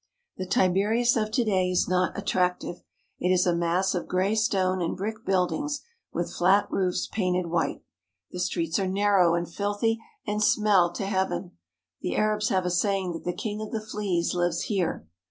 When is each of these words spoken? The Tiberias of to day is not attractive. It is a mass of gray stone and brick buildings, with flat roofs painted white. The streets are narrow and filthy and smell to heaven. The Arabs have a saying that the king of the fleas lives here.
The 0.37 0.47
Tiberias 0.47 1.15
of 1.15 1.29
to 1.29 1.43
day 1.43 1.69
is 1.69 1.87
not 1.87 2.17
attractive. 2.17 2.81
It 3.19 3.29
is 3.29 3.45
a 3.45 3.55
mass 3.55 3.93
of 3.93 4.07
gray 4.07 4.33
stone 4.33 4.81
and 4.81 4.97
brick 4.97 5.23
buildings, 5.27 5.81
with 6.11 6.33
flat 6.33 6.65
roofs 6.71 7.05
painted 7.05 7.45
white. 7.51 7.83
The 8.31 8.39
streets 8.39 8.79
are 8.79 8.87
narrow 8.87 9.35
and 9.35 9.47
filthy 9.47 9.99
and 10.25 10.41
smell 10.41 10.91
to 10.93 11.05
heaven. 11.05 11.51
The 12.01 12.15
Arabs 12.15 12.49
have 12.49 12.65
a 12.65 12.71
saying 12.71 13.13
that 13.13 13.25
the 13.25 13.37
king 13.37 13.61
of 13.61 13.69
the 13.71 13.79
fleas 13.79 14.33
lives 14.33 14.63
here. 14.63 15.05